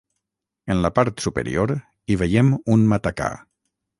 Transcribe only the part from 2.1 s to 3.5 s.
hi veiem un matacà.